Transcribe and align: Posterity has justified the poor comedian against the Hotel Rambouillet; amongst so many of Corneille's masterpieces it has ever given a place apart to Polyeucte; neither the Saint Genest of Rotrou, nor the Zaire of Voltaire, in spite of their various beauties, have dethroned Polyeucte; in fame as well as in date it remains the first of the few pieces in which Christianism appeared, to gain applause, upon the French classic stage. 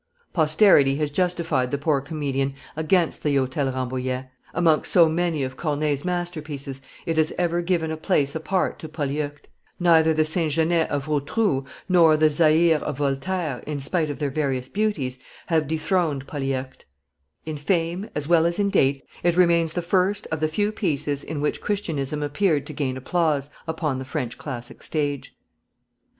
Posterity 0.33 0.95
has 0.95 1.11
justified 1.11 1.69
the 1.69 1.77
poor 1.77 2.01
comedian 2.01 2.55
against 2.75 3.21
the 3.21 3.35
Hotel 3.35 3.71
Rambouillet; 3.71 4.31
amongst 4.51 4.91
so 4.91 5.07
many 5.07 5.43
of 5.43 5.57
Corneille's 5.57 6.03
masterpieces 6.03 6.81
it 7.05 7.17
has 7.17 7.31
ever 7.37 7.61
given 7.61 7.91
a 7.91 7.97
place 7.97 8.33
apart 8.33 8.79
to 8.79 8.89
Polyeucte; 8.89 9.47
neither 9.79 10.11
the 10.11 10.25
Saint 10.25 10.53
Genest 10.53 10.89
of 10.89 11.05
Rotrou, 11.05 11.67
nor 11.87 12.17
the 12.17 12.31
Zaire 12.31 12.79
of 12.81 12.97
Voltaire, 12.97 13.59
in 13.67 13.79
spite 13.79 14.09
of 14.09 14.17
their 14.17 14.31
various 14.31 14.67
beauties, 14.67 15.19
have 15.45 15.67
dethroned 15.67 16.25
Polyeucte; 16.25 16.85
in 17.45 17.57
fame 17.57 18.09
as 18.15 18.27
well 18.27 18.47
as 18.47 18.57
in 18.57 18.71
date 18.71 19.03
it 19.21 19.37
remains 19.37 19.73
the 19.73 19.83
first 19.83 20.25
of 20.31 20.39
the 20.39 20.47
few 20.47 20.71
pieces 20.71 21.23
in 21.23 21.41
which 21.41 21.61
Christianism 21.61 22.23
appeared, 22.23 22.65
to 22.65 22.73
gain 22.73 22.97
applause, 22.97 23.51
upon 23.67 23.99
the 23.99 24.05
French 24.05 24.39
classic 24.39 24.81
stage. 24.81 25.37